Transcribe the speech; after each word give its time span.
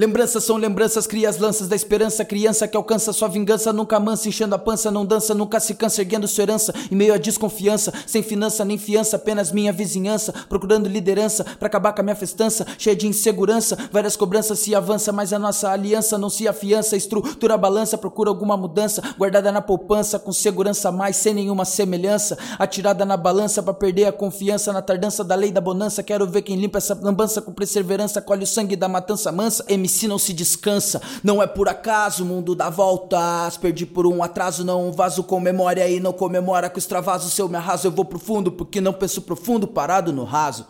Lembranças 0.00 0.44
são 0.44 0.56
lembranças, 0.56 1.08
cria 1.08 1.28
as 1.28 1.38
lanças 1.38 1.66
da 1.66 1.74
esperança. 1.74 2.24
Criança 2.24 2.68
que 2.68 2.76
alcança 2.76 3.12
sua 3.12 3.26
vingança, 3.26 3.72
nunca 3.72 3.98
mansa, 3.98 4.28
enchendo 4.28 4.54
a 4.54 4.58
pança, 4.58 4.92
não 4.92 5.04
dança, 5.04 5.34
nunca 5.34 5.58
se 5.58 5.74
cansa, 5.74 6.02
erguendo 6.02 6.28
sua 6.28 6.42
herança. 6.42 6.72
Em 6.88 6.94
meio 6.94 7.12
à 7.12 7.16
desconfiança, 7.16 7.92
sem 8.06 8.22
finança 8.22 8.64
nem 8.64 8.78
fiança, 8.78 9.16
apenas 9.16 9.50
minha 9.50 9.72
vizinhança. 9.72 10.32
Procurando 10.48 10.88
liderança 10.88 11.42
para 11.42 11.66
acabar 11.66 11.92
com 11.92 12.00
a 12.00 12.04
minha 12.04 12.14
festança, 12.14 12.64
cheia 12.78 12.94
de 12.94 13.08
insegurança. 13.08 13.76
Várias 13.90 14.14
cobranças 14.14 14.60
se 14.60 14.72
avança, 14.72 15.10
mas 15.10 15.32
a 15.32 15.38
nossa 15.38 15.68
aliança 15.68 16.16
não 16.16 16.30
se 16.30 16.46
afiança. 16.46 16.96
Estrutura 16.96 17.54
a 17.54 17.58
balança, 17.58 17.98
procura 17.98 18.30
alguma 18.30 18.56
mudança, 18.56 19.02
guardada 19.18 19.50
na 19.50 19.60
poupança, 19.60 20.16
com 20.16 20.32
segurança 20.32 20.92
mais, 20.92 21.16
sem 21.16 21.34
nenhuma 21.34 21.64
semelhança. 21.64 22.38
Atirada 22.56 23.04
na 23.04 23.16
balança 23.16 23.64
para 23.64 23.74
perder 23.74 24.04
a 24.04 24.12
confiança 24.12 24.72
na 24.72 24.80
tardança 24.80 25.24
da 25.24 25.34
lei 25.34 25.50
da 25.50 25.60
bonança. 25.60 26.04
Quero 26.04 26.24
ver 26.24 26.42
quem 26.42 26.54
limpa 26.54 26.78
essa 26.78 26.94
lambança 26.94 27.42
com 27.42 27.52
perseverança, 27.52 28.22
colhe 28.22 28.44
o 28.44 28.46
sangue 28.46 28.76
da 28.76 28.86
matança 28.86 29.32
mansa. 29.32 29.64
MC 29.66 29.87
não 30.08 30.18
se 30.18 30.32
descansa, 30.32 31.00
não 31.22 31.42
é 31.42 31.46
por 31.46 31.68
acaso, 31.68 32.22
o 32.22 32.26
mundo 32.26 32.54
dá 32.54 32.68
voltas. 32.68 33.56
Perdi 33.56 33.86
por 33.86 34.06
um 34.06 34.22
atraso, 34.22 34.64
não 34.64 34.88
um 34.88 34.92
vaso 34.92 35.22
com 35.22 35.40
memória 35.40 35.88
e 35.88 36.00
não 36.00 36.12
comemora 36.12 36.68
com 36.68 36.78
extravaso. 36.78 37.30
Se 37.30 37.40
eu 37.40 37.48
me 37.48 37.56
arraso, 37.56 37.86
eu 37.86 37.92
vou 37.92 38.04
profundo, 38.04 38.52
porque 38.52 38.80
não 38.80 38.92
penso 38.92 39.22
profundo, 39.22 39.66
parado 39.66 40.12
no 40.12 40.24
raso. 40.24 40.66